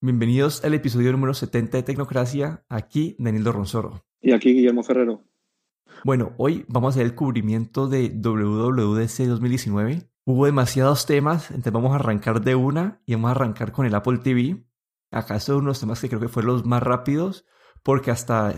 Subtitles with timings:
[0.00, 2.64] Bienvenidos al episodio número 70 de Tecnocracia.
[2.68, 4.04] Aquí Daniel Ronsoro.
[4.20, 5.22] Y aquí Guillermo Ferrero.
[6.04, 10.10] Bueno, hoy vamos a hacer el cubrimiento de WWDC 2019.
[10.24, 13.94] Hubo demasiados temas, entonces vamos a arrancar de una y vamos a arrancar con el
[13.94, 14.64] Apple TV.
[15.12, 17.46] Acá son unos temas que creo que fueron los más rápidos,
[17.84, 18.54] porque hasta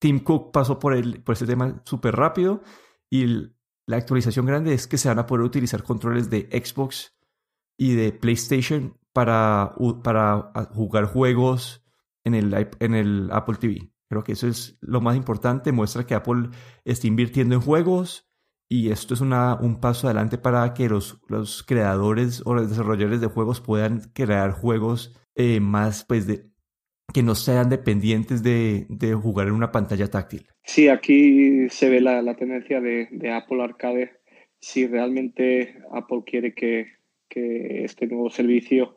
[0.00, 2.62] Tim Cook pasó por, el, por este tema súper rápido
[3.08, 3.52] y
[3.86, 7.14] la actualización grande es que se van a poder utilizar controles de Xbox
[7.76, 11.84] y de PlayStation para, para jugar juegos
[12.24, 13.92] en el, en el Apple TV.
[14.08, 16.50] Creo que eso es lo más importante, muestra que Apple
[16.84, 18.30] está invirtiendo en juegos
[18.68, 23.20] y esto es una, un paso adelante para que los, los creadores o los desarrolladores
[23.20, 26.46] de juegos puedan crear juegos eh, más, pues, de,
[27.12, 30.46] que no sean dependientes de, de, jugar en una pantalla táctil.
[30.64, 34.12] Sí, aquí se ve la, la tendencia de, de, Apple Arcade.
[34.58, 36.86] Si realmente Apple quiere que,
[37.32, 38.94] que este nuevo servicio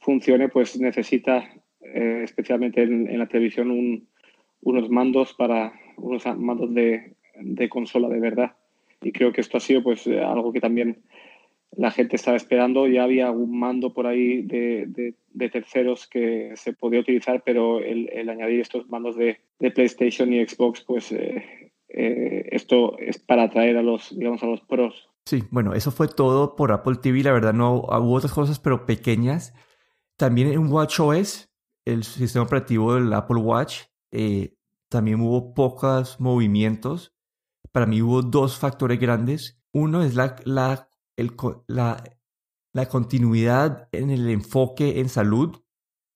[0.00, 1.48] funcione, pues necesita,
[1.80, 4.08] eh, especialmente en, en, la televisión, un,
[4.62, 7.14] unos mandos para unos mandos de,
[7.68, 8.52] consola de verdad.
[9.02, 10.98] Y creo que esto ha sido pues algo que también
[11.76, 12.88] la gente estaba esperando.
[12.88, 15.14] Ya había un mando por ahí de,
[15.52, 20.82] terceros que se podía utilizar, pero el, el añadir estos mandos de, PlayStation y Xbox,
[20.82, 21.44] pues eh,
[21.88, 25.07] eh, esto es para atraer a los, digamos, a los pros.
[25.28, 27.22] Sí, bueno, eso fue todo por Apple TV.
[27.22, 29.52] La verdad, no hubo otras cosas, pero pequeñas.
[30.16, 31.50] También en WatchOS,
[31.84, 34.56] el sistema operativo del Apple Watch, eh,
[34.88, 37.14] también hubo pocos movimientos.
[37.72, 39.60] Para mí hubo dos factores grandes.
[39.70, 42.02] Uno es la, la, el, la,
[42.72, 45.62] la continuidad en el enfoque en salud.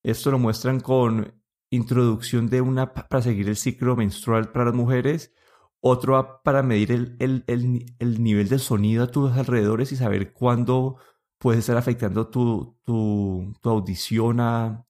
[0.03, 1.39] Esto lo muestran con
[1.71, 5.35] introducción de una para seguir el ciclo menstrual para las mujeres,
[5.83, 10.33] otro para medir el, el, el, el, nivel de sonido a tus alrededores y saber
[10.33, 10.97] cuándo
[11.39, 14.87] puede estar afectando tu, tu, tu audición a,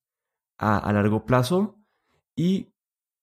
[0.58, 1.78] a, largo plazo
[2.36, 2.74] y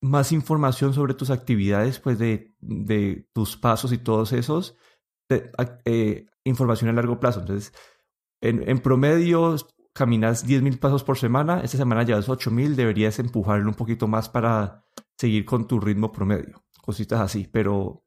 [0.01, 4.75] más información sobre tus actividades, pues de, de tus pasos y todos esos,
[5.85, 7.41] eh, información a largo plazo.
[7.41, 7.73] Entonces,
[8.41, 9.55] en, en promedio
[9.93, 14.85] caminas 10.000 pasos por semana, esta semana llevas 8.000, deberías empujarlo un poquito más para
[15.17, 18.03] seguir con tu ritmo promedio, cositas así, pero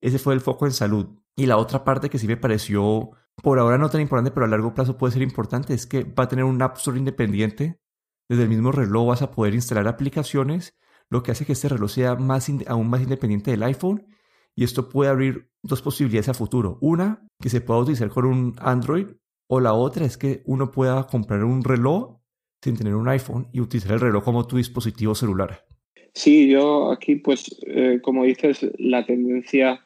[0.00, 1.18] ese fue el foco en salud.
[1.34, 3.10] Y la otra parte que sí me pareció,
[3.42, 6.24] por ahora no tan importante, pero a largo plazo puede ser importante, es que va
[6.24, 7.80] a tener un App Store independiente.
[8.28, 10.78] Desde el mismo reloj vas a poder instalar aplicaciones,
[11.10, 14.06] lo que hace que este reloj sea más aún más independiente del iPhone.
[14.54, 16.78] Y esto puede abrir dos posibilidades a futuro.
[16.80, 19.08] Una, que se pueda utilizar con un Android
[19.48, 22.20] o la otra es que uno pueda comprar un reloj
[22.62, 25.66] sin tener un iPhone y utilizar el reloj como tu dispositivo celular.
[26.14, 29.84] Sí, yo aquí, pues, eh, como dices, la tendencia,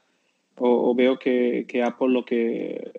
[0.57, 2.93] o, veo que, que, Apple lo que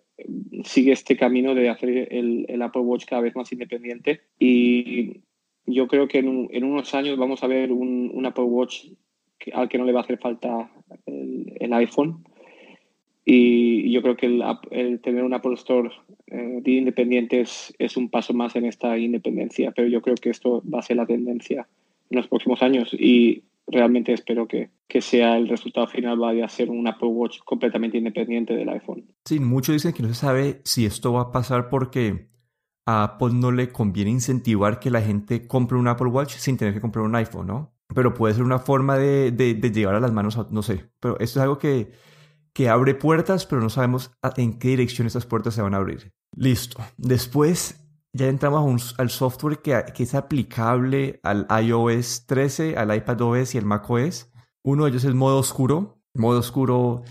[0.63, 4.21] sigue este camino de hacer el, el, Apple Watch cada vez más independiente.
[4.39, 5.21] Y
[5.65, 8.87] yo creo que en, un, en unos años vamos a ver un, un Apple Watch
[9.53, 10.71] al que no le va a hacer falta
[11.05, 12.23] el, el iPhone
[13.29, 15.89] y yo creo que el, el tener un Apple Store
[16.27, 20.63] eh, independiente es, es, un paso más en esta independencia, pero yo creo que esto
[20.73, 21.67] va a ser la tendencia
[22.09, 26.49] en los próximos años y realmente espero que, que sea el resultado final vaya a
[26.49, 29.05] ser un Apple Watch completamente independiente del iPhone.
[29.25, 32.29] Sí, muchos dicen que no se sabe si esto va a pasar porque
[32.85, 36.73] a Apple no le conviene incentivar que la gente compre un Apple Watch sin tener
[36.73, 37.73] que comprar un iPhone, ¿no?
[37.93, 40.85] Pero puede ser una forma de, de, de llevar a las manos, a, no sé,
[40.99, 41.91] pero esto es algo que
[42.57, 46.11] que abre puertas, pero no sabemos en qué dirección estas puertas se van a abrir.
[46.35, 46.83] Listo.
[46.97, 47.86] Después
[48.17, 54.31] ya entramos al software que, es aplicable al iOS 13, al iPadOS y al macOS.
[54.63, 56.01] Uno de ellos es modo oscuro.
[56.15, 57.03] Modo oscuro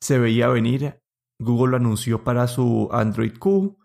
[0.00, 1.00] se veía venir.
[1.38, 3.76] Google lo anunció para su Android Q.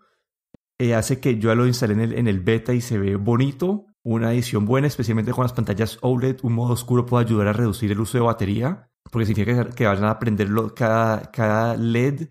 [0.78, 3.84] Eh, hace que yo lo instalé en el, en el beta y se ve bonito.
[4.02, 6.38] Una edición buena, especialmente con las pantallas OLED.
[6.42, 10.04] Un modo oscuro puede ayudar a reducir el uso de batería porque significa que van
[10.04, 12.28] a aprenderlo, cada, cada LED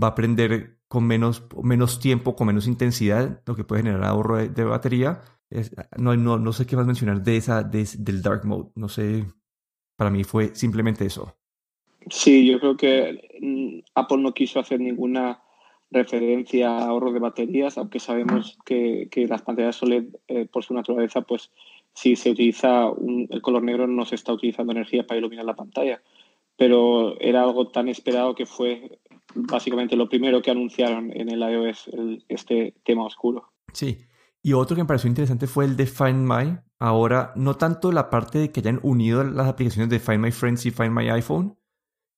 [0.00, 4.36] va a aprender con menos, menos tiempo, con menos intensidad, lo que puede generar ahorro
[4.36, 5.22] de, de batería.
[5.48, 8.72] Es, no, no, no sé qué más mencionar de esa, de, del dark mode.
[8.74, 9.24] No sé,
[9.96, 11.34] para mí fue simplemente eso.
[12.10, 15.42] Sí, yo creo que mm, Apple no quiso hacer ninguna
[15.90, 20.74] referencia a ahorro de baterías, aunque sabemos que, que las pantallas OLED, eh, por su
[20.74, 21.50] naturaleza, pues
[21.94, 25.56] si se utiliza un, el color negro no se está utilizando energía para iluminar la
[25.56, 26.02] pantalla
[26.56, 29.00] pero era algo tan esperado que fue
[29.34, 33.52] básicamente lo primero que anunciaron en el iOS, el, este tema oscuro.
[33.72, 33.98] Sí,
[34.42, 36.58] y otro que me pareció interesante fue el de Find My.
[36.78, 40.66] Ahora, no tanto la parte de que hayan unido las aplicaciones de Find My Friends
[40.66, 41.58] y Find My iPhone,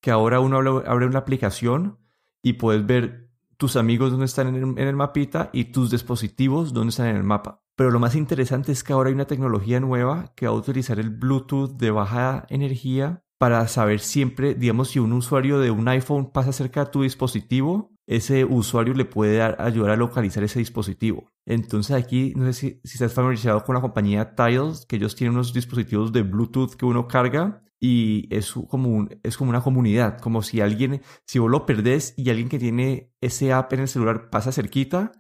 [0.01, 1.99] que ahora uno abre una aplicación
[2.43, 6.73] y puedes ver tus amigos dónde están en el, en el mapita y tus dispositivos
[6.73, 7.63] dónde están en el mapa.
[7.77, 11.01] Pero lo más interesante es que ahora hay una tecnología nueva que va a utilizar
[11.01, 16.33] el Bluetooth de baja energía para saber siempre, digamos, si un usuario de un iPhone
[16.33, 21.31] pasa cerca de tu dispositivo, ese usuario le puede ayudar a localizar ese dispositivo.
[21.45, 25.35] Entonces aquí, no sé si, si estás familiarizado con la compañía Tiles, que ellos tienen
[25.35, 30.41] unos dispositivos de Bluetooth que uno carga y es como, es como una comunidad, como
[30.41, 34.31] si alguien, si vos lo perdés y alguien que tiene ese app en el celular
[34.31, 35.13] pasa cerquita,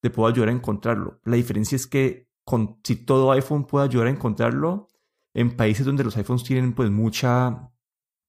[0.00, 1.20] te puedo ayudar a encontrarlo.
[1.24, 4.86] La diferencia es que con, si todo iPhone puede ayudar a encontrarlo,
[5.34, 7.71] en países donde los iPhones tienen pues mucha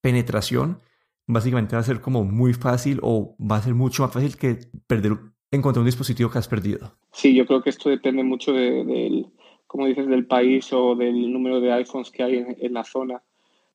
[0.03, 0.81] penetración,
[1.25, 4.59] básicamente va a ser como muy fácil o va a ser mucho más fácil que
[4.85, 5.13] perder,
[5.49, 6.97] encontrar un dispositivo que has perdido.
[7.13, 9.27] Sí, yo creo que esto depende mucho del,
[9.65, 13.23] como dices, del país o del número de iPhones que hay en, la zona.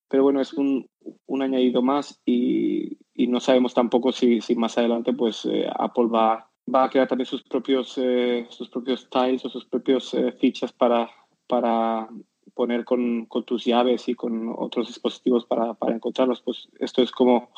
[0.09, 0.87] Pero bueno, es un,
[1.27, 6.09] un añadido más y, y, no sabemos tampoco si, si más adelante pues eh, Apple
[6.13, 10.33] va va a crear también sus propios, eh, sus propios tiles o sus propios eh,
[10.33, 11.11] fichas para,
[11.47, 12.09] para
[12.59, 16.43] poner con, con, tus llaves y con otros dispositivos para, para, encontrarlos.
[16.43, 17.51] Pues esto es como,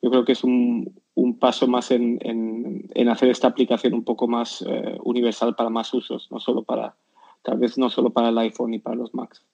[0.00, 4.04] yo creo que es un, un paso más en, en, en, hacer esta aplicación un
[4.04, 6.94] poco más eh, universal para más usos, no solo para,
[7.42, 9.44] tal vez no solo para el iPhone y para los Macs.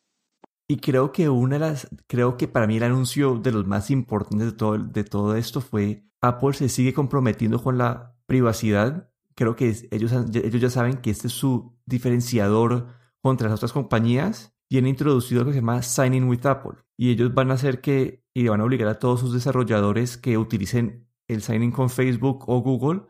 [0.68, 3.90] Y creo que una de las, creo que para mí el anuncio de los más
[3.90, 9.56] importantes de todo, de todo esto fue Apple se sigue comprometiendo con la privacidad, creo
[9.56, 12.88] que ellos, ellos ya saben que este es su diferenciador
[13.22, 14.51] contra las otras compañías.
[14.72, 16.78] Tiene introducido lo que se llama Signing with Apple.
[16.96, 20.38] Y ellos van a hacer que, y van a obligar a todos sus desarrolladores que
[20.38, 23.02] utilicen el signing con Facebook o Google,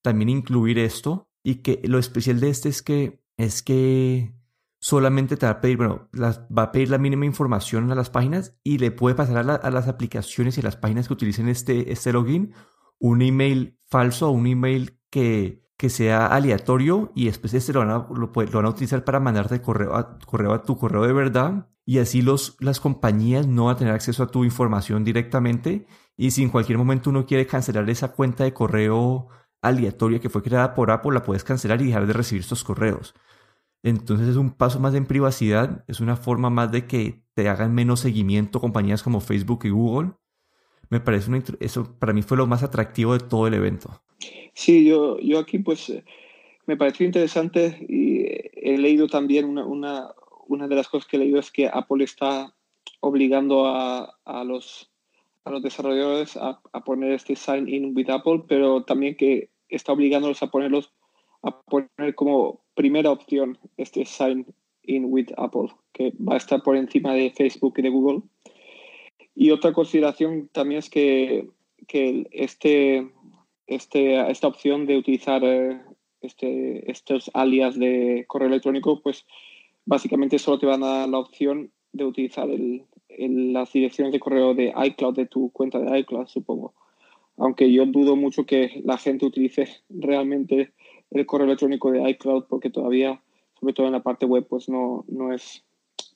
[0.00, 1.28] también incluir esto.
[1.44, 4.32] Y que lo especial de este es que, es que
[4.78, 8.56] solamente te va a pedir, bueno, va a pedir la mínima información a las páginas
[8.64, 11.92] y le puede pasar a, a las aplicaciones y a las páginas que utilicen este,
[11.92, 12.54] este login
[12.98, 17.90] un email falso o un email que, que sea aleatorio y después este lo van,
[17.90, 23.46] a, lo, utilizar para mandarte correo a, tu correo de verdad y así las compañías
[23.46, 25.86] no van a tener acceso a tu información directamente
[26.18, 29.28] y si en cualquier momento uno quiere cancelar esa cuenta de correo
[29.62, 33.14] aleatoria que fue creada por Apple, la puedes cancelar y dejar de recibir estos correos.
[33.82, 37.74] Entonces es un paso más en privacidad, es una forma más de que te hagan
[37.74, 40.12] menos seguimiento compañías como Facebook y Google
[40.90, 44.02] me parece una, eso para mí fue lo más atractivo de todo el evento.
[44.52, 46.04] Sí, yo, yo aquí pues eh,
[46.66, 50.12] me pareció interesante y he leído también una, una,
[50.46, 52.54] una de las cosas que he leído es que Apple está
[53.00, 54.90] obligando a, a los,
[55.44, 59.92] a los desarrolladores a, a, poner este sign in with Apple, pero también que está
[59.92, 60.92] obligándolos a ponerlos
[61.42, 64.44] a poner como primera opción este sign
[64.82, 68.22] in with Apple, que va a estar por encima de Facebook y de Google.
[69.40, 71.48] Y otra consideración también es que,
[71.88, 73.10] que este,
[73.66, 75.80] este, esta opción de utilizar eh,
[76.20, 79.24] este, estos alias de correo electrónico, pues
[79.86, 84.52] básicamente solo te van a dar la opción de utilizar el, las direcciones de correo
[84.52, 86.74] de iCloud, de tu cuenta de iCloud, supongo.
[87.38, 90.74] Aunque yo dudo mucho que la gente utilice realmente
[91.12, 93.22] el correo electrónico de iCloud porque todavía,
[93.58, 95.64] sobre todo en la parte web, pues no, no, es,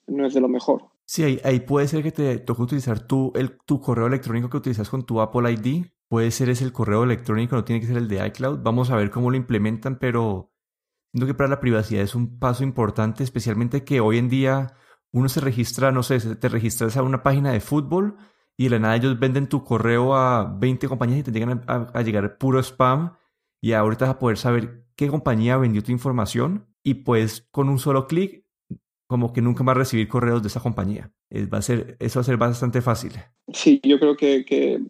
[0.06, 0.92] no es de lo mejor.
[1.06, 4.88] Sí, ahí, puede ser que te toque utilizar tu, el, tu correo electrónico que utilizas
[4.88, 5.86] con tu Apple ID.
[6.08, 8.60] Puede ser ese el correo electrónico, no tiene que ser el de iCloud.
[8.62, 10.52] Vamos a ver cómo lo implementan, pero
[11.12, 14.74] siento que para la privacidad es un paso importante, especialmente que hoy en día
[15.12, 18.17] uno se registra, no sé, te registras a una página de fútbol
[18.56, 21.90] y de la nada ellos venden tu correo a 20 compañías y te llegan a,
[21.93, 23.17] a llegar puro spam.
[23.60, 27.79] Y ahorita vas a poder saber qué compañía vendió tu información y pues con un
[27.79, 28.44] solo clic
[29.14, 31.12] como que nunca más recibir correos de esa compañía.
[31.30, 33.12] va a ser, eso va a ser bastante fácil.
[33.52, 34.80] Sí, yo creo que, que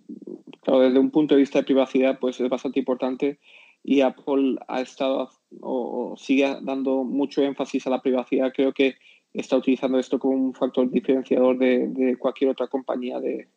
[0.66, 3.38] desde un punto de vista de privacidad, pues es bastante importante
[3.82, 5.28] y Apple ha estado
[5.60, 8.50] o, sigue dando mucho énfasis a la privacidad.
[8.54, 8.94] Creo que
[9.34, 13.48] está utilizando esto como un factor diferenciador de, de cualquier otra compañía de,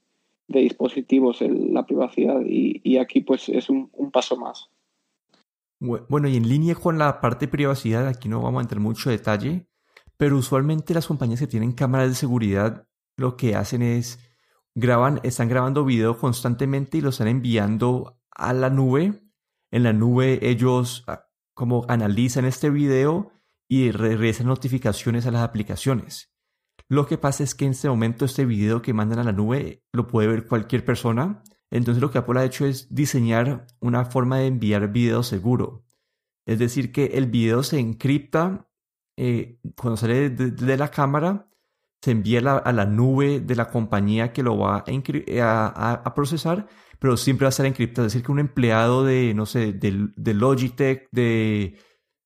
[0.50, 4.69] de dispositivos, la privacidad, y, y, aquí pues es un, un, paso más.
[5.79, 9.09] Bueno, y en línea con la parte de privacidad, aquí no vamos a entrar mucho
[9.09, 9.65] detalle,
[10.17, 14.19] pero usualmente las compañías que tienen cámaras de seguridad lo que hacen es
[14.75, 19.24] graban, están grabando video constantemente y lo están enviando a la nube.
[19.71, 23.31] En la nube ellos ah, como analizan este video
[23.67, 26.31] y regresan notificaciones a las aplicaciones.
[26.88, 29.83] Lo que pasa es que en este momento este video que mandan a la nube
[29.91, 31.43] lo puede ver cualquier persona.
[31.69, 35.83] Entonces lo que Apple ha hecho es diseñar una forma de enviar video seguro.
[36.45, 38.66] Es decir, que el video se encripta
[39.17, 41.50] eh, cuando sale de, la cámara,
[42.01, 44.86] se envía a la nube de la compañía que lo va
[45.41, 46.67] a, a, procesar,
[47.00, 48.05] pero siempre va a estar encriptado.
[48.07, 51.79] Es decir, que un empleado de, no sé, de, Logitech, de,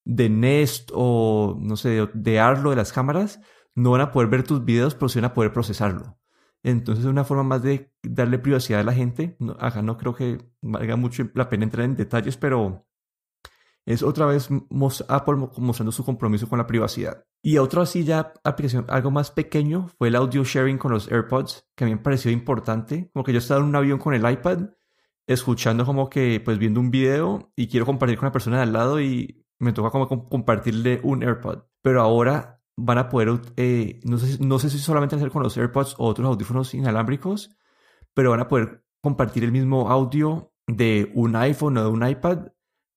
[0.06, 3.40] de Nest o, no sé, de Arlo, de las cámaras,
[3.74, 6.18] no van a poder ver tus videos, pero sí van a poder procesarlo.
[6.64, 9.38] Entonces es una forma más de darle privacidad a la gente.
[9.60, 12.86] acá no creo que valga mucho la pena entrar en detalles, pero
[13.86, 14.50] es otra vez
[15.08, 17.26] Apple mostrando su compromiso con la privacidad.
[17.42, 21.68] Y otra así ya aplicación, algo más pequeño, fue el audio sharing con los AirPods,
[21.76, 23.10] que a mí me pareció importante.
[23.14, 24.70] Como que yo estaba en un avión con el iPad,
[25.26, 28.74] escuchando como que, pues viendo un video y quiero compartir con la persona de al
[28.74, 31.64] lado y me toca como compartirle un AirPod.
[31.82, 35.58] Pero ahora van a poder, eh, no, sé, no sé si solamente hacer con los
[35.58, 37.56] AirPods o otros audífonos inalámbricos,
[38.14, 42.48] pero van a poder compartir el mismo audio de un iPhone o de un iPad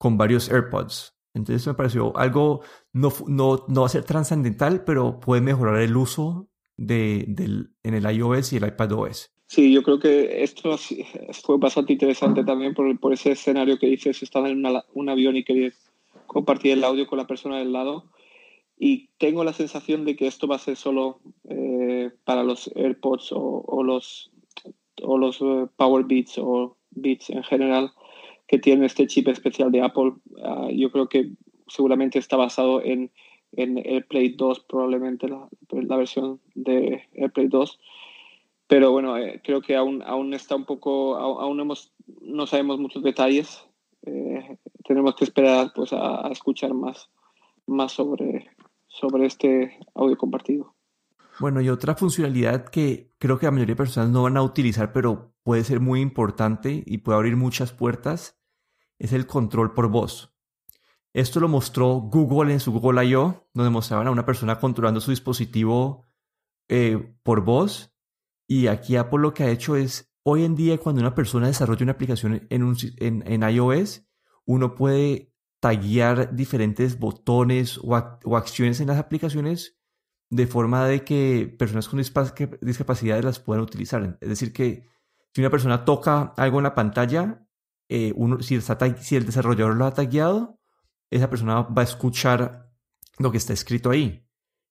[0.05, 1.17] con varios AirPods.
[1.33, 2.61] Entonces me pareció algo,
[2.93, 6.47] no, no, no va a ser trascendental, pero puede mejorar el uso
[6.77, 9.33] de, del, en el iOS y el iPadOS.
[9.47, 10.77] Sí, yo creo que esto
[11.43, 15.43] fue bastante interesante también por, por ese escenario que dices, estás en un avión y
[15.43, 15.73] querías
[16.27, 18.05] compartir el audio con la persona del lado
[18.77, 21.19] y tengo la sensación de que esto va a ser solo
[21.49, 24.29] eh, para los AirPods o, los,
[25.01, 27.91] o los eh, Power Beats o Beats en general
[28.47, 30.13] que tienen este chip especial de Apple.
[30.43, 31.31] Ah, yo creo que
[31.67, 33.11] seguramente está basado en,
[33.53, 37.79] en AirPlay 2, probablemente la, la versión de AirPlay 2.
[38.67, 43.03] Pero bueno, eh, creo que aún, aún está un poco, aún, hemos, no sabemos muchos
[43.03, 43.63] detalles.
[44.83, 47.09] tenemos que esperar pues, a, a escuchar más,
[47.67, 48.47] más sobre,
[48.87, 50.75] sobre este audio compartido.
[51.39, 54.93] Bueno, y otra funcionalidad que creo que la mayoría de personas no van a utilizar,
[54.93, 58.41] pero puede ser muy importante y puede abrir muchas puertas,
[58.97, 60.35] es el control por voz.
[61.13, 65.11] Esto lo mostró Google en su Google I.O., donde mostraban a una persona controlando su
[65.11, 66.07] dispositivo
[66.67, 67.95] eh, por voz.
[68.47, 71.83] Y aquí Apple lo que ha hecho es, hoy en día cuando una persona desarrolla
[71.83, 74.03] una aplicación en, en, en iOS,
[74.45, 77.95] uno puede taguear diferentes botones o,
[78.35, 79.77] acciones en las aplicaciones
[80.31, 84.17] de forma de que personas con discapacidades las puedan utilizar.
[84.21, 84.94] Es decir, que
[85.35, 87.45] si una persona toca algo en la pantalla,
[87.89, 88.55] eh, si,
[89.15, 90.61] el desarrollador lo ha tagueado,
[91.11, 92.71] esa persona va a escuchar
[93.17, 94.25] lo que está escrito ahí.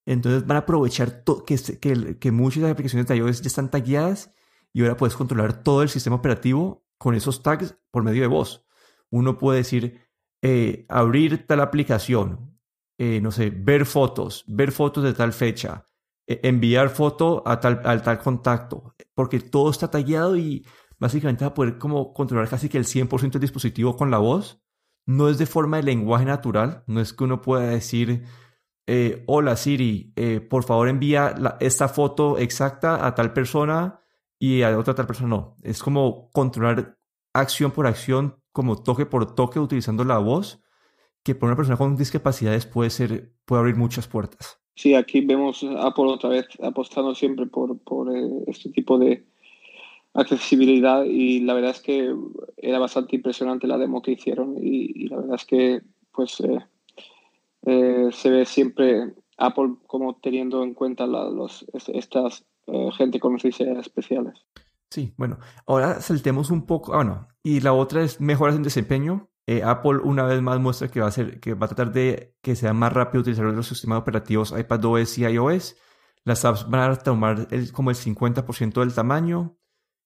[0.07, 3.69] Entonces van a aprovechar que, que, que, muchas de las aplicaciones de iOS ya están
[3.69, 4.33] tagueadas
[4.73, 8.65] y ahora puedes controlar todo el sistema operativo con esos tags por medio de voz.
[9.11, 10.01] Uno puede decir,
[10.41, 12.59] eh, abrir tal aplicación,
[12.97, 15.87] eh, no sé, ver fotos, ver fotos de tal fecha,
[16.25, 20.67] enviar foto a tal, al tal contacto, porque todo está tallado y
[20.99, 24.61] básicamente va a poder como controlar casi que el 100% del dispositivo con la voz.
[25.07, 28.25] No es de forma de lenguaje natural, no es que uno pueda decir,
[29.27, 30.13] hola Siri,
[30.49, 33.99] por favor envía esta foto exacta a tal persona
[34.39, 35.29] y a otra tal persona.
[35.29, 36.97] No, es como controlar
[37.33, 40.63] acción por acción como toque por toque utilizando la voz,
[41.23, 44.61] que para una persona con discapacidades puede ser, puede abrir muchas puertas.
[44.75, 49.25] Sí, aquí vemos a Apple otra vez apostando siempre por, por eh, este tipo de
[50.13, 52.13] accesibilidad y la verdad es que
[52.57, 56.59] era bastante impresionante la demo que hicieron y, la verdad es que pues eh,
[57.65, 62.45] eh, se ve siempre Apple como teniendo en cuenta los, estas
[62.97, 64.43] gente con necesidades especiales.
[64.89, 66.93] Sí, bueno, ahora saltemos un poco.
[66.93, 69.29] Ah, bueno, y la otra es mejoras en desempeño.
[69.47, 72.35] Eh, Apple una vez más muestra que va a hacer, que va a tratar de
[72.41, 75.75] que sea más rápido utilizar los sistemas operativos iPadOS y iOS.
[76.23, 79.57] Las apps van a tomar el, como el 50% del tamaño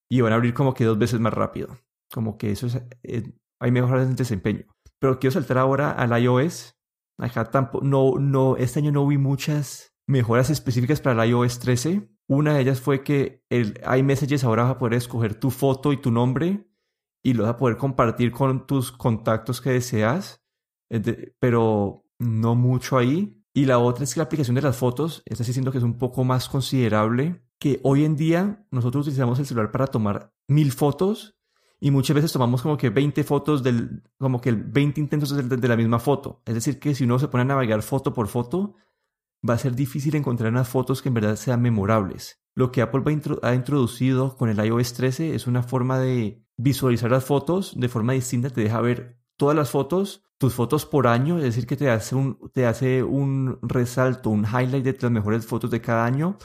[0.10, 1.78] y van a abrir como que dos veces más rápido.
[2.12, 4.66] Como que eso es, eh, hay mejoras en desempeño.
[5.00, 6.76] Pero quiero saltar ahora al iOS.
[7.18, 12.10] Acá tampoco, no, no, este año no vi muchas mejoras específicas para el iOS 13.
[12.28, 15.98] Una de ellas fue que el iMessages ahora vas a poder escoger tu foto y
[15.98, 16.69] tu nombre
[17.30, 20.42] y lo vas a poder compartir con tus contactos que deseas,
[21.40, 23.40] pero no mucho ahí.
[23.54, 25.98] Y la otra es que la aplicación de las fotos, está diciendo que es un
[25.98, 31.38] poco más considerable, que hoy en día nosotros utilizamos el celular para tomar mil fotos
[31.80, 35.68] y muchas veces tomamos como que 20 fotos del, como que 20 intentos de, de
[35.68, 36.42] la misma foto.
[36.46, 38.76] Es decir, que si uno se pone a navegar foto por foto,
[39.48, 42.42] va a ser difícil encontrar unas fotos que en verdad sean memorables.
[42.60, 43.02] Lo que Apple
[43.42, 48.12] ha introducido con el iOS 13 es una forma de visualizar las fotos de forma
[48.12, 51.90] distinta, te deja ver todas las fotos, tus fotos por año, es decir, que te
[51.90, 56.38] hace un, te hace un resalto, un highlight de las mejores fotos de cada año.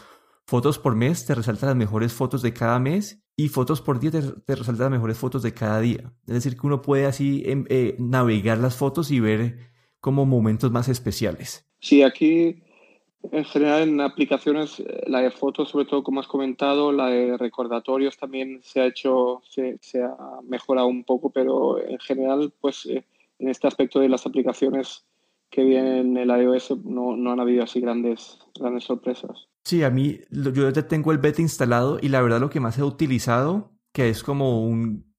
[0.46, 4.12] Fotos por mes te resalta las mejores fotos de cada mes y fotos por día
[4.12, 6.12] te, resalta las mejores fotos de cada día.
[6.28, 9.58] Es decir, que uno puede así em, eh, navegar las fotos y ver
[9.98, 11.68] como momentos más especiales.
[11.80, 12.62] Sí, aquí
[13.32, 18.16] En general, en aplicaciones, la de fotos, sobre todo como has comentado, la de recordatorios
[18.16, 23.48] también se ha hecho, se, se ha mejorado un poco, pero en general, pues en
[23.48, 25.04] este aspecto de las aplicaciones
[25.50, 29.48] que vienen en el iOS no, no han habido así grandes, grandes sorpresas.
[29.64, 32.76] Sí, a mí, yo ya tengo el beta instalado y la verdad lo que más
[32.78, 35.14] he utilizado, que es como un,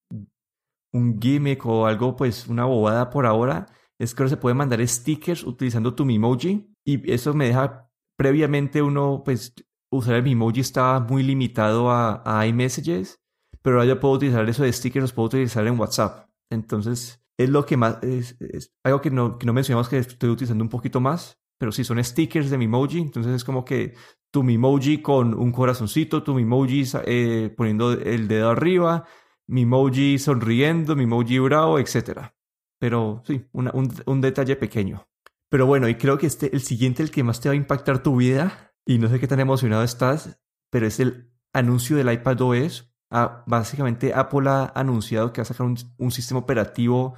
[0.91, 5.43] un gimmick o algo, pues una bobada por ahora, es que se puede mandar stickers
[5.43, 7.85] utilizando tu Memoji y eso me deja
[8.17, 9.53] previamente uno, pues
[9.91, 13.22] usar el Memoji estaba muy limitado a, a iMessages,
[13.62, 16.29] pero ahora yo puedo utilizar eso de stickers, los puedo utilizar en WhatsApp.
[16.50, 18.38] Entonces, es lo que más, es,
[18.84, 22.03] algo que no, que no mencionamos que estoy utilizando un poquito más, pero sí son
[22.03, 23.93] stickers de Memoji, entonces es como que
[24.31, 29.05] tu Memoji con un corazoncito, tu Memoji eh, poniendo el dedo arriba,
[29.48, 32.31] Memoji sonriendo, Memoji bravo, etc.
[32.79, 33.72] Pero sí, un,
[34.05, 35.07] un, detalle pequeño.
[35.50, 38.02] Pero bueno, y creo que este, el siguiente, el que más te va a impactar
[38.04, 42.42] tu vida, y no sé qué tan emocionado estás, pero es el anuncio del iPad
[42.42, 47.16] OS Ah, básicamente Apple ha anunciado que va a sacar un, sistema operativo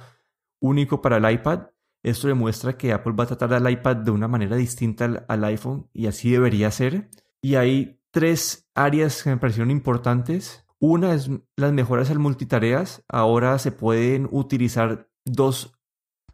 [0.60, 1.70] único para el iPad.
[2.02, 5.88] Esto demuestra que Apple va a tratar al iPad de una manera distinta al, iPhone
[5.92, 7.10] y así debería ser.
[7.40, 10.64] Y hay tres áreas que me parecieron importantes.
[10.78, 13.04] Una es las mejoras al multitareas.
[13.08, 15.77] Ahora se pueden utilizar dos,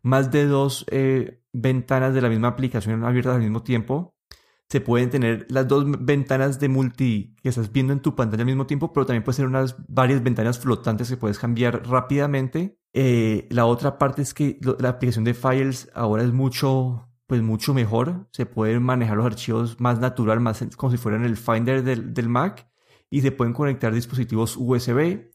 [0.04, 4.14] más de dos eh, ventanas de la misma aplicación abiertas al mismo tiempo
[4.68, 8.46] se pueden tener las dos ventanas de multi que estás viendo en tu pantalla al
[8.46, 12.78] mismo tiempo, pero también puede ser unas varias ventanas flotantes que puedes cambiar rápidamente.
[12.92, 17.75] Eh, la otra parte es que la aplicación de Files ahora es mucho, pues mucho
[17.75, 18.26] mejor.
[18.32, 22.28] Se pueden manejar los archivos más natural, más como si fueran el Finder del, del
[22.28, 22.68] Mac
[23.11, 25.30] y se pueden conectar dispositivos USB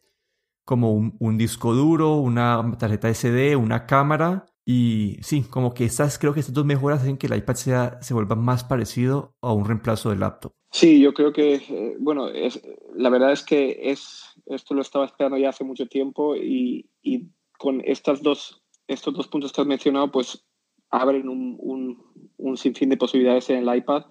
[0.66, 6.32] como un disco duro, una tarjeta SD, una cámara y sí, como que estas, creo
[6.32, 9.66] que estas dos mejoras hacen que el iPad sea, se vuelva más parecido a un
[9.66, 10.54] reemplazo del laptop.
[10.70, 12.62] Sí, yo creo que, eh, bueno, es,
[12.94, 17.30] la verdad es que es, esto lo estaba esperando ya hace mucho tiempo y, y
[17.58, 20.46] con estas dos, estos dos puntos que has mencionado, pues
[20.92, 22.04] abren un, un,
[22.38, 24.06] un, sinfín de posibilidades en el iPad,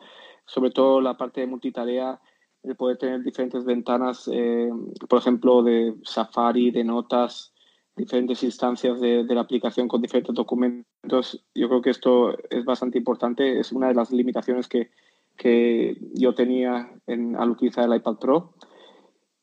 [0.45, 2.21] sobre todo la parte de multitarea,
[2.65, 4.71] de poder tener diferentes ventanas, eh,
[5.09, 7.55] por ejemplo, de Safari, de notas,
[7.99, 11.45] diferentes instancias de, la aplicación con diferentes documentos.
[11.55, 13.61] Yo creo que esto es bastante importante.
[13.61, 14.91] Es una de las limitaciones que,
[15.37, 18.55] que yo tenía en, al utilizar el iPad Pro.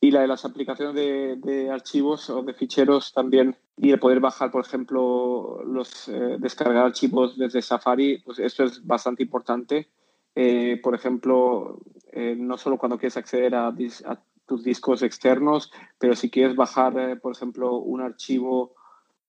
[0.01, 3.55] Y la de las aplicaciones de, de archivos o de ficheros también.
[3.77, 8.85] Y el poder bajar, por ejemplo, los eh, descargar archivos desde Safari, pues esto es
[8.85, 9.87] bastante importante.
[10.35, 11.79] Eh, por ejemplo,
[12.11, 16.97] eh, no solo cuando quieres acceder a, a tus discos externos, pero si quieres bajar,
[16.99, 18.73] eh, por ejemplo, un archivo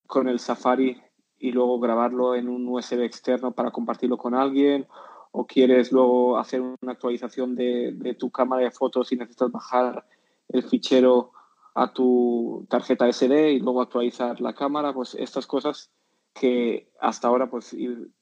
[0.06, 1.00] con el Safari
[1.38, 4.86] y luego grabarlo en un USB externo para compartirlo con alguien,
[5.32, 10.06] o quieres luego hacer una actualización de, tu cámara de fotos y necesitas bajar
[10.48, 11.32] el fichero
[11.74, 15.90] a tu tarjeta SD y luego actualizar la cámara, pues estas cosas
[16.32, 17.76] que hasta ahora pues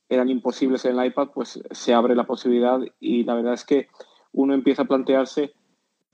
[0.09, 3.89] eran imposibles en el iPad, pues se abre la posibilidad y la verdad es que
[4.33, 5.55] uno empieza a plantearse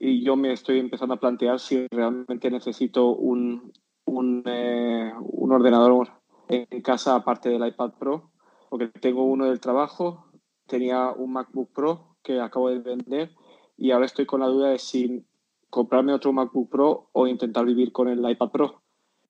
[0.01, 3.71] y yo me estoy empezando a plantear si realmente necesito un,
[4.07, 6.09] un, eh, un ordenador
[6.49, 8.31] en casa aparte del iPad Pro,
[8.71, 10.25] porque tengo uno del trabajo,
[10.67, 13.31] tenía un MacBook Pro que acabo de vender
[13.77, 15.23] y ahora estoy con la duda de si
[15.69, 18.83] comprarme otro MacBook Pro o intentar vivir con el iPad Pro.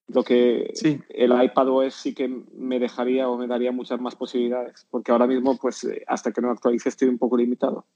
[0.07, 1.01] Lo que sí.
[1.09, 5.27] el iPad OS sí que me dejaría o me daría muchas más posibilidades, porque ahora
[5.27, 7.87] mismo, pues hasta que no actualice, estoy un poco limitado.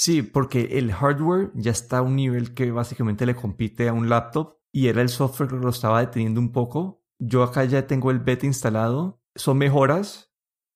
[0.00, 4.08] Sí, porque el hardware ya está a un nivel que básicamente le compite a un
[4.08, 7.04] laptop y era el software que lo estaba deteniendo un poco.
[7.18, 9.20] Yo acá ya tengo el beta instalado.
[9.34, 10.32] Son mejoras.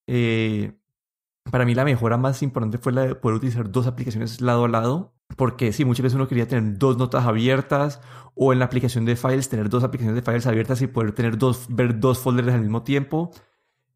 [0.07, 0.79] Eh,
[1.51, 4.69] para mí la mejora más importante fue la de poder utilizar dos aplicaciones lado a
[4.69, 5.15] lado.
[5.39, 8.03] Porque sí, muchas veces uno quería tener dos notas abiertas
[8.35, 11.39] o en la aplicación de files tener dos aplicaciones de files abiertas y poder tener
[11.39, 13.31] dos, ver dos folders al mismo tiempo.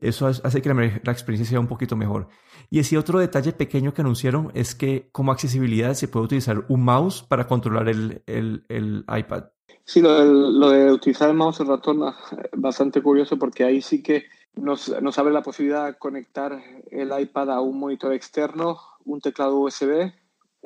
[0.00, 2.28] Eso hace que la, experiencia sea un poquito mejor.
[2.70, 6.84] Y ese otro detalle pequeño que anunciaron es que como accesibilidad se puede utilizar un
[6.84, 9.44] mouse para controlar el, el, iPad.
[9.84, 14.02] Sí, lo de, utilizar el mouse el ratón es ah, bastante curioso porque ahí sí
[14.02, 19.20] que nos, nos, abre la posibilidad de conectar el iPad a un monitor externo, un
[19.20, 20.12] teclado USB,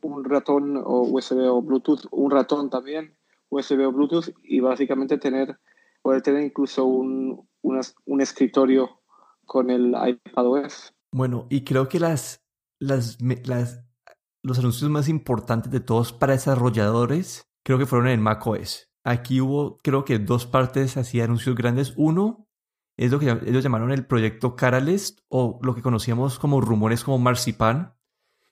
[0.02, 3.14] un ratón o USB o Bluetooth, un ratón también,
[3.48, 5.56] USB o Bluetooth y básicamente tener,
[6.00, 9.02] poder tener incluso un, un escritorio
[9.44, 10.94] con el iPadOS.
[11.12, 12.42] Bueno, y creo que las,
[12.80, 18.90] los anuncios más importantes de todos para desarrolladores creo que fueron en macOS.
[19.04, 21.92] Aquí hubo, creo que dos partes así anuncios grandes.
[21.96, 22.48] Uno
[22.96, 27.18] es lo que ellos llamaron el proyecto Catalyst o lo que conocíamos como rumores como
[27.18, 27.94] Marzipan.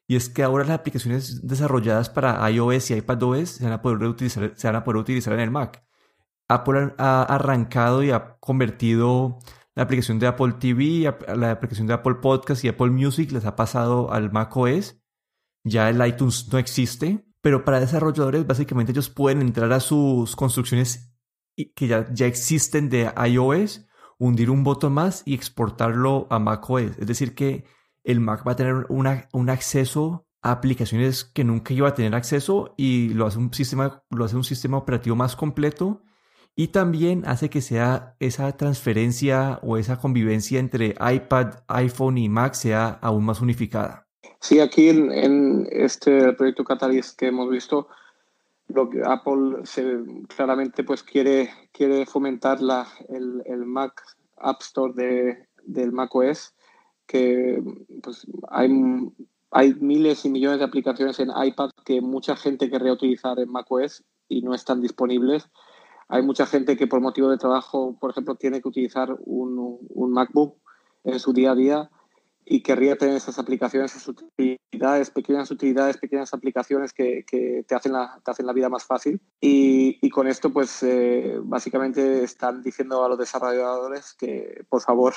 [0.06, 4.02] Y es que ahora las aplicaciones desarrolladas para iOS y iPadOS se van a poder
[4.08, 5.84] utilizar, se van a poder utilizar en el Mac.
[6.48, 9.38] Apple ha arrancado y ha convertido
[9.74, 13.56] la aplicación de Apple TV, la aplicación de Apple Podcast y Apple Music les ha
[13.56, 15.00] pasado al Mac OS.
[15.64, 21.14] Ya el iTunes no existe, pero para desarrolladores básicamente ellos pueden entrar a sus construcciones
[21.76, 23.86] que ya, ya existen de iOS,
[24.18, 26.98] hundir un botón más y exportarlo a macOS.
[26.98, 27.64] Es decir, que
[28.02, 32.74] el Mac va a tener un acceso a aplicaciones que nunca iba a tener acceso
[32.76, 36.02] y lo hace un sistema, lo hace un sistema operativo más completo
[36.60, 42.52] y también hace que sea esa transferencia o esa convivencia entre iPad, iPhone y Mac
[42.52, 44.06] sea aún más unificada.
[44.40, 47.88] Sí, aquí en, este proyecto Catalyst que hemos visto,
[49.06, 49.62] Apple
[50.36, 54.02] claramente pues quiere, quiere fomentar la, el, el Mac
[54.36, 56.52] App Store de, del Mac OS,
[57.06, 57.62] que
[58.02, 58.70] pues hay,
[59.50, 63.64] hay miles y millones de aplicaciones en iPad que mucha gente querría utilizar en Mac
[63.72, 65.48] OS y no están disponibles.
[66.10, 70.12] Hay mucha gente que por motivo de trabajo, por ejemplo, tiene que utilizar un, un
[70.12, 70.56] MacBook
[71.04, 71.90] en su día a día
[72.44, 77.92] y querría tener esas aplicaciones, esas utilidades, pequeñas utilidades, pequeñas aplicaciones que, que te, hacen
[77.92, 79.20] la, te hacen la vida más fácil.
[79.40, 85.14] Y, y con esto, pues eh, básicamente están diciendo a los desarrolladores que, por favor,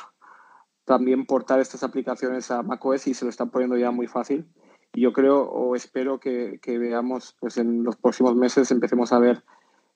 [0.85, 4.45] también portar estas aplicaciones a macOS y se lo están poniendo ya muy fácil.
[4.93, 9.17] Y yo creo o espero que, que veamos, pues en los próximos meses empecemos a
[9.17, 9.43] ver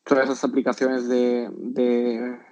[0.08, 1.50] todas esas aplicaciones de,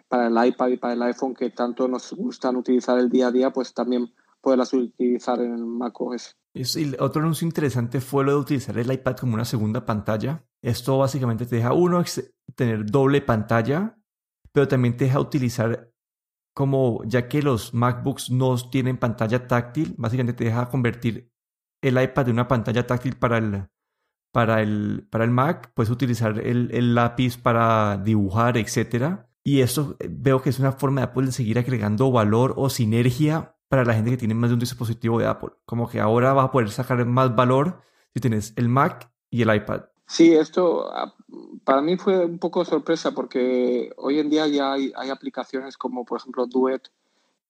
[0.07, 3.31] para el iPad y para el iPhone que tanto nos gustan utilizar el día a
[3.31, 6.37] día, pues también poderlas utilizar en el macOS.
[6.53, 6.63] Y
[6.99, 10.45] otro anuncio interesante fue lo de utilizar el iPad como una segunda pantalla.
[10.61, 12.03] Esto básicamente te deja uno
[12.55, 13.97] tener doble pantalla,
[14.51, 15.91] pero también te deja utilizar
[16.53, 21.29] como ya que los MacBooks no tienen pantalla táctil, básicamente te deja convertir
[21.81, 23.67] el iPad de una pantalla táctil para el,
[24.35, 29.19] para el, para el Mac, puedes utilizar el, el lápiz para dibujar, etc.
[29.45, 32.69] Y eso eh, veo que es una forma de Apple de seguir agregando valor o
[32.69, 35.51] sinergia para la gente que tiene más de un dispositivo de Apple.
[35.65, 37.79] Como que ahora vas a poder sacar más valor
[38.13, 39.83] si tienes el Mac y el iPad.
[40.05, 41.15] Sí, esto ah,
[41.63, 46.03] para mí fue un poco sorpresa porque hoy en día ya hay, hay aplicaciones como
[46.03, 46.89] por ejemplo Duet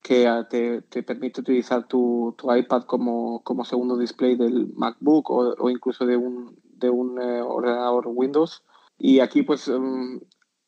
[0.04, 5.32] que ah, te, te permite utilizar tu, tu, iPad como, como segundo display del MacBook
[5.32, 8.64] o, o incluso de un, de un eh, ordenador Windows.
[8.98, 10.20] Y aquí pues um,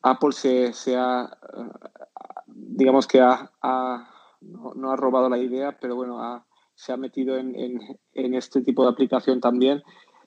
[0.02, 1.70] Apple se, se ha, uh,
[2.46, 6.44] digamos que ha, ha no, ha robado la idea, pero bueno,
[6.74, 7.56] se ha metido en,
[8.14, 9.82] en, este tipo de aplicación también.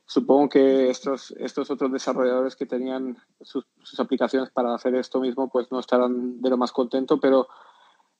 [0.05, 3.65] Supongo que estos, estos otros desarrolladores que tenían sus,
[3.97, 7.47] aplicaciones para hacer esto mismo, pues no estarán de lo más contento, pero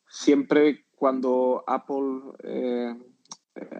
[0.08, 2.96] siempre cuando Apple eh,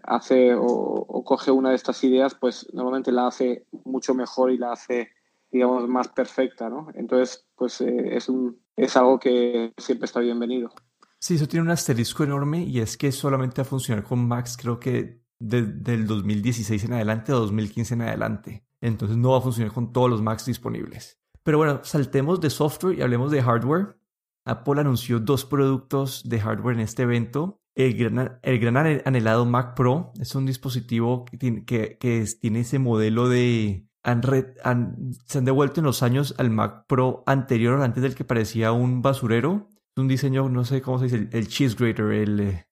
[0.04, 4.74] hace o, coge una de estas ideas, pues normalmente la hace mucho mejor y la
[4.74, 5.10] hace,
[5.52, 6.88] digamos, más perfecta, ¿no?
[6.96, 10.72] Entonces, pues eh, es, un, es algo que siempre está bienvenido.
[11.20, 14.80] Sí, eso tiene un asterisco enorme y es que solamente a funcionar con Macs creo
[14.80, 18.66] que desde el 2016 en adelante o 2015 en adelante.
[18.82, 21.20] Entonces no va a funcionar con todos los Macs disponibles.
[21.44, 23.98] Pero bueno, saltemos de software y hablemos de hardware.
[24.46, 27.61] Apple anunció dos productos de hardware en este evento.
[27.76, 32.62] El gran, el gran anhelado Mac Pro es un dispositivo que tiene, que, que tiene
[32.62, 33.86] ese modelo de...
[34.04, 34.22] Han,
[34.64, 38.72] han, se han devuelto en los años al Mac Pro anterior, antes del que parecía
[38.72, 42.40] un basurero un diseño, no sé cómo se dice, el, cheese grater, el...
[42.40, 42.66] Eh,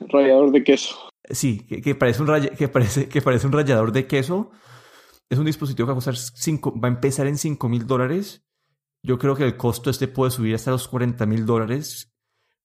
[0.00, 0.96] rallador de queso.
[1.30, 4.50] Sí, que, parece un que, parece, que parece un rallador de queso.
[5.28, 8.46] Es un dispositivo que va a costar cinco, va a empezar en 5 mil dólares.
[9.02, 12.10] Yo creo que el costo este puede subir hasta los 40 mil dólares.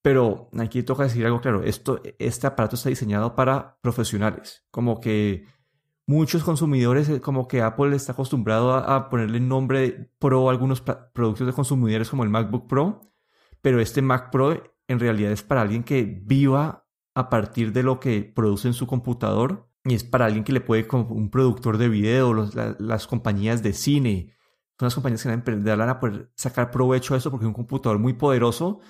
[0.03, 1.63] Pero aquí toca decir algo claro.
[1.63, 4.63] Esto, este aparato está diseñado para profesionales.
[4.69, 5.45] Como que
[6.05, 10.81] muchos consumidores, eh, como que Apple está acostumbrado a, a ponerle nombre Pro a algunos
[10.81, 13.13] productos de consumidores como el MacBook Pro
[13.63, 16.85] pero este Mac Pro en realidad es para alguien que viva
[17.15, 20.59] a partir de lo que produce en su computador y es para alguien que le
[20.59, 24.35] puede, como un productor de video, las compañías de cine,
[24.77, 27.99] son las compañías que van a poder sacar provecho a eso porque es un computador
[27.99, 28.81] muy poderoso.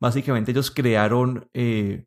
[0.00, 2.06] Básicamente ellos crearon, eh,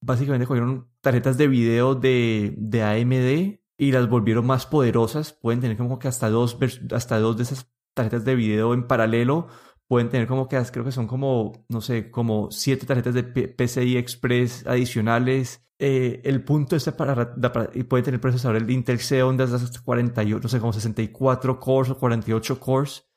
[0.00, 5.32] básicamente cogieron tarjetas de video de, de AMD y las volvieron más poderosas.
[5.32, 6.58] Pueden tener como que hasta dos,
[6.92, 9.48] hasta dos de esas tarjetas de video en paralelo
[9.90, 13.96] pueden tener como que, creo que son como, no sé, como siete tarjetas de PCI
[13.96, 15.66] Express adicionales.
[15.80, 17.34] Eh, el punto este para,
[17.74, 21.90] y pueden tener procesadores de Intel Xeon de hasta 48, no sé, como 64 cores
[21.90, 23.10] o 48 cores.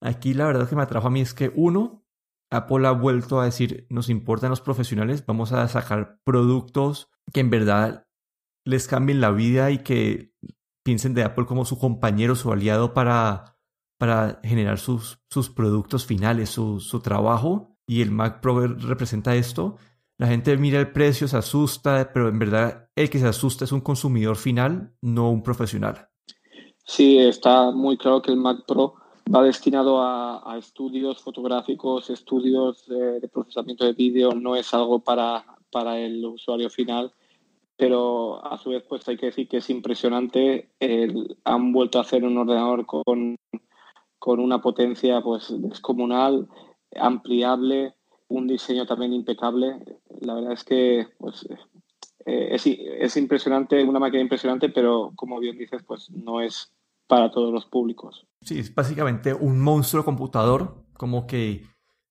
[0.00, 2.03] Aquí la verdad que me atrajo a mí es que uno,
[2.56, 7.50] Apple ha vuelto a decir, nos importan los profesionales, vamos a sacar productos que en
[7.50, 8.06] verdad
[8.64, 10.32] les cambien la vida y que
[10.84, 13.58] piensen de Apple como su compañero, su aliado para,
[13.98, 17.76] para generar sus, sus productos finales, su, su trabajo.
[17.86, 19.76] Y el Mac Pro representa esto.
[20.16, 23.72] La gente mira el precio, se asusta, pero en verdad el que se asusta es
[23.72, 26.08] un consumidor final, no un profesional.
[26.86, 28.94] Sí, está muy claro que el Mac Pro
[29.32, 35.98] va destinado a, estudios fotográficos, estudios de, procesamiento de vídeo, no es algo para, para
[35.98, 37.12] el usuario final,
[37.76, 40.70] pero a su vez pues hay que decir que es impresionante,
[41.44, 43.36] han vuelto a hacer un ordenador con,
[44.18, 46.48] con una potencia pues descomunal,
[46.94, 47.94] ampliable,
[48.28, 49.78] un diseño también impecable.
[50.20, 51.46] La verdad es que pues,
[52.26, 56.72] eh, es, es, impresionante, una máquina impresionante, pero como bien dices, pues no es
[57.06, 58.26] para todos los públicos.
[58.44, 61.66] Sí, es básicamente un monstruo computador, como que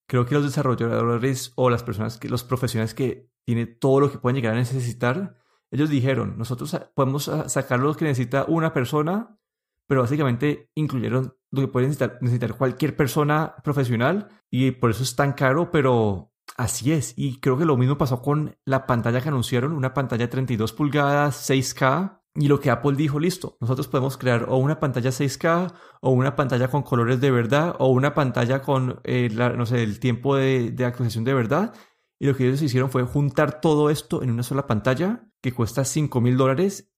[0.08, 4.18] creo que los desarrolladores o las personas, que los profesionales que tienen todo lo que
[4.18, 5.36] pueden llegar a necesitar,
[5.70, 9.38] ellos dijeron, nosotros podemos sacar lo que necesita una persona,
[9.86, 15.14] pero básicamente incluyeron lo que puede necesitar, necesitar cualquier persona profesional y por eso es
[15.14, 17.14] tan caro, pero así es.
[17.16, 20.72] Y creo que lo mismo pasó con la pantalla que anunciaron, una pantalla de 32
[20.72, 25.72] pulgadas, 6K, y lo que Apple dijo, listo, nosotros podemos crear o una pantalla 6K
[26.00, 30.00] o una pantalla con colores de verdad o una pantalla con, eh, no sé, el
[30.00, 31.74] tiempo de, de actualización de verdad.
[32.18, 35.84] Y lo que ellos hicieron fue juntar todo esto en una sola pantalla que cuesta
[35.84, 36.92] 5 mil dólares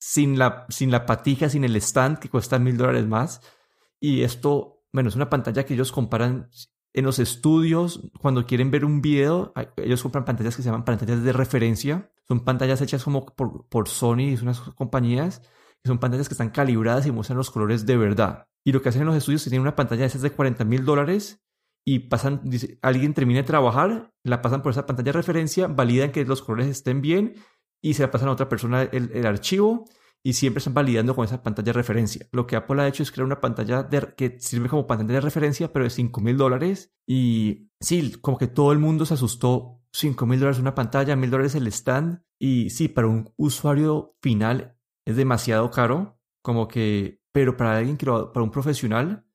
[0.00, 3.42] sin la, sin la patija, sin el stand que cuesta mil dólares más.
[4.00, 6.50] Y esto, bueno, es una pantalla que ellos comparan
[6.92, 11.22] en los estudios, cuando quieren ver un video, ellos compran pantallas que se llaman pantallas
[11.22, 12.10] de referencia.
[12.26, 15.40] Son pantallas hechas como por, Sony y unas compañías,
[15.82, 18.48] que son pantallas que están calibradas y muestran los colores de verdad.
[18.64, 20.30] Y lo que hacen en los estudios es que tienen una pantalla de esas de
[20.30, 21.40] 40 mil dólares
[21.84, 22.42] y pasan,
[22.82, 26.68] alguien termina de trabajar, la pasan por esa pantalla de referencia, validan que los colores
[26.68, 27.34] estén bien
[27.80, 29.86] y se la pasan a otra persona el archivo
[30.22, 32.26] y siempre están validando con esa pantalla de referencia.
[32.32, 35.72] Lo que Apple ha hecho es crear una pantalla que sirve como pantalla de referencia,
[35.72, 36.92] pero de 5 mil dólares.
[37.06, 39.78] Y sí, como que todo el mundo se asustó.
[39.92, 42.22] 5 mil dólares una pantalla, mil dólares el stand.
[42.38, 46.20] Y sí, para un usuario final es demasiado caro.
[46.42, 49.26] Como que, pero para alguien que para un profesional,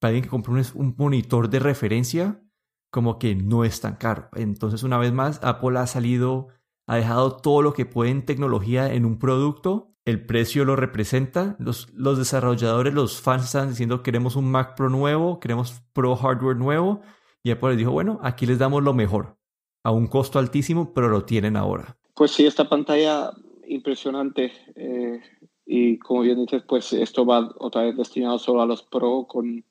[0.00, 2.42] para alguien que compra un, un monitor de referencia,
[2.90, 4.28] como que no es tan caro.
[4.34, 6.48] Entonces, una vez más, Apple ha salido,
[6.88, 11.56] ha dejado todo lo que puede en tecnología en un producto el precio lo representa.
[11.58, 16.56] Los, los desarrolladores, los fans están diciendo queremos un Mac Pro nuevo, queremos Pro Hardware
[16.56, 17.00] nuevo.
[17.42, 19.36] Y Apple les dijo, bueno, aquí les damos lo mejor,
[19.82, 21.98] a un costo altísimo, pero lo tienen ahora.
[22.14, 23.32] Pues sí, esta pantalla
[23.66, 24.52] impresionante.
[24.76, 25.20] Eh,
[25.66, 29.64] y como bien dices, pues esto va otra vez destinado solo a los Pro con...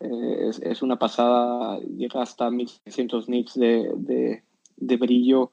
[0.00, 4.42] Eh, es, una pasada, llega hasta 1600 nits de, de,
[4.76, 5.50] de brillo,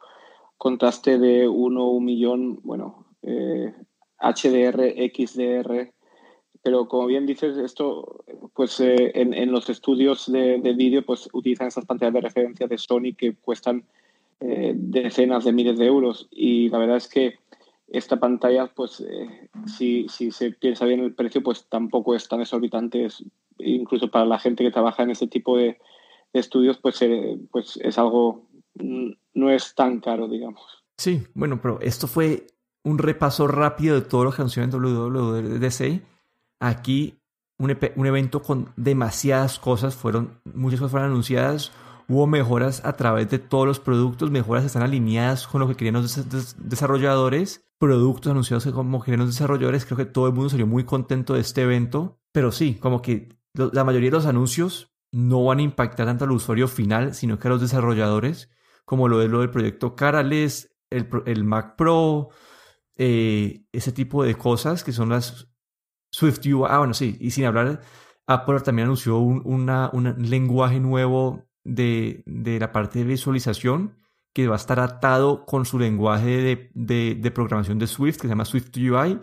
[0.58, 3.74] contraste de 1 un millón, bueno, eh,
[4.22, 5.92] HDR, XDR,
[6.64, 11.86] pero como bien dices, esto, pues eh, en, los estudios de, vídeo, pues utilizan esas
[11.86, 13.84] pantallas de referencia de Sony que cuestan
[14.40, 17.40] eh, decenas de miles de euros y la verdad es que
[17.88, 23.08] esta pantalla, pues eh, si, se piensa bien el precio, pues tampoco es tan exorbitante,
[23.58, 25.78] incluso para la gente que trabaja en ese tipo de,
[26.34, 27.02] estudios, pues,
[27.52, 28.46] pues es algo,
[29.34, 30.62] no es tan caro, digamos.
[30.98, 32.48] Sí, bueno, pero esto fue
[32.84, 36.04] un repaso rápido de lo que anunció en WWDC.
[36.60, 37.20] Aquí
[37.58, 41.72] un, un, evento con demasiadas cosas, fueron, muchas cosas fueron anunciadas,
[42.08, 45.96] hubo mejoras a través de todos los productos, mejoras están alineadas con lo que querían
[45.96, 50.84] los desarrolladores, productos anunciados como querían los desarrolladores, creo que todo el mundo salió muy
[50.84, 55.60] contento de este evento, pero sí, como que la mayoría de los anuncios no van
[55.60, 58.50] a impactar tanto al usuario final, sino que a los desarrolladores,
[58.86, 62.30] como lo es lo del proyecto Carales, el, el Mac Pro,
[63.04, 65.48] eh, ese tipo de cosas que son las
[66.12, 66.68] Swift UI.
[66.70, 67.82] Ah, bueno, sí, y sin hablar,
[68.28, 73.98] Apple también anunció un, un lenguaje nuevo de, de, la parte de visualización
[74.36, 78.28] que va a estar atado con su lenguaje de, de, programación de Swift, que se
[78.28, 79.20] llama Swift UI,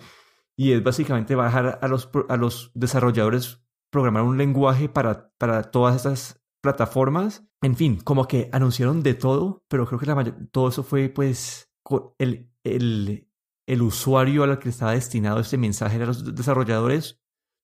[0.57, 5.95] y es básicamente bajar a los, a los desarrolladores programar un lenguaje para, para todas
[5.95, 7.49] estas plataformas.
[7.63, 11.71] En fin, como que anunciaron de todo, pero creo que la todo eso fue pues
[12.19, 13.28] el,
[13.69, 17.21] el usuario al que estaba destinado este mensaje a los desarrolladores,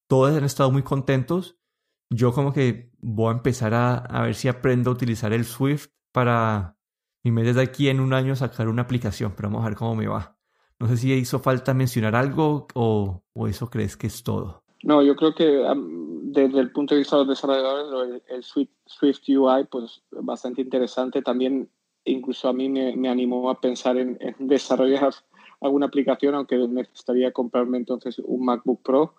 [0.06, 1.56] todos han estado muy contentos.
[2.10, 5.88] Yo como que voy a empezar a, a ver si aprendo a utilizar el Swift
[6.12, 6.76] para
[7.24, 9.94] mi mes de aquí en un año sacar una aplicación, pero vamos a ver cómo
[9.94, 10.36] me va.
[10.78, 14.62] No sé si hizo falta mencionar algo o, o eso crees que es todo.
[14.82, 15.64] No, yo creo que
[16.24, 21.22] desde el punto de vista de los desarrolladores, el, Swift, UI, pues bastante interesante.
[21.22, 21.70] También
[22.04, 25.14] incluso a mí me, animó a pensar en, en desarrollar
[25.64, 29.14] alguna aplicación, aunque necesitaría comprarme entonces un MacBook Pro,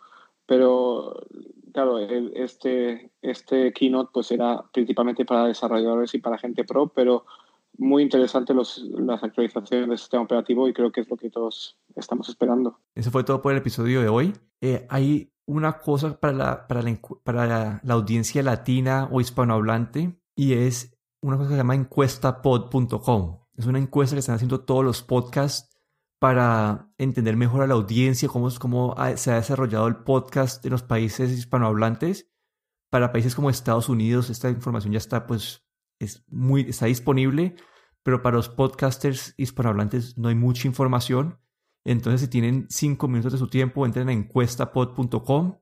[0.46, 1.26] pero
[1.74, 7.26] claro, este, este keynote pues era principalmente para desarrolladores y para gente pro, pero
[7.78, 12.30] muy interesante las actualizaciones del sistema operativo y creo que es lo que todos estamos
[12.30, 12.80] esperando.
[12.94, 14.34] Eso fue todo por el episodio de hoy.
[14.62, 20.54] Eh, hay una cosa para la, para, la, para la audiencia latina o hispanohablante y
[20.54, 23.40] es una cosa que se llama encuestapod.com.
[23.58, 25.75] Es una encuesta que están haciendo todos los podcasts
[26.20, 30.84] para entender mejor a la audiencia, cómo, cómo se ha desarrollado el podcast en los
[30.84, 32.32] países hispanohablantes.
[32.90, 35.66] Para países como Estados Unidos, esta información ya está, pues,
[36.00, 37.56] es muy, está disponible,
[38.04, 41.40] pero para los podcasters hispanohablantes no hay mucha información.
[41.84, 45.60] Entonces, si tienen cinco minutos de su tiempo, entren a encuestapod.com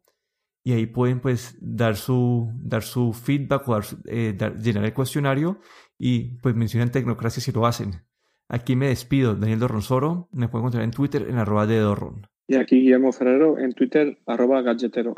[0.64, 5.60] y ahí pueden pues dar su, dar su feedback o eh, llenar el cuestionario
[5.98, 8.06] y pues mencionan Tecnocracia si lo hacen.
[8.54, 10.28] Aquí me despido, Daniel Dorronsoro.
[10.32, 12.28] Me pueden encontrar en Twitter en arroba de Dorron.
[12.48, 15.16] Y aquí Guillermo Ferrero en Twitter arroba galletero.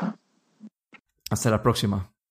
[1.28, 2.10] Hasta la próxima.